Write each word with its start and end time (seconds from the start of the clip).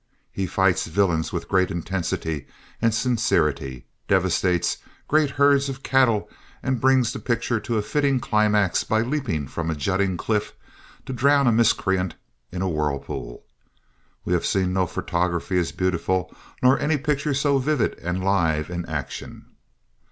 He 0.31 0.47
fights 0.47 0.87
villains 0.87 1.31
with 1.31 1.47
great 1.47 1.69
intensity 1.69 2.47
and 2.81 2.91
sincerity, 2.91 3.85
devastates 4.07 4.77
great 5.07 5.29
herds 5.29 5.69
of 5.69 5.83
cattle 5.83 6.27
and 6.63 6.81
brings 6.81 7.13
the 7.13 7.19
picture 7.19 7.59
to 7.59 7.77
a 7.77 7.83
fitting 7.83 8.19
climax 8.19 8.83
by 8.83 9.01
leaping 9.01 9.47
from 9.47 9.69
a 9.69 9.75
jutting 9.75 10.17
cliff 10.17 10.53
to 11.05 11.13
drown 11.13 11.45
a 11.45 11.51
miscreant 11.51 12.15
in 12.51 12.63
a 12.63 12.67
whirlpool. 12.67 13.43
We 14.25 14.33
have 14.33 14.43
seen 14.43 14.73
no 14.73 14.87
photography 14.87 15.59
as 15.59 15.71
beautiful 15.71 16.35
nor 16.63 16.79
any 16.79 16.97
picture 16.97 17.35
so 17.35 17.59
vivid 17.59 17.93
and 17.99 18.23
live 18.25 18.71
in 18.71 18.87
action. 18.87 19.51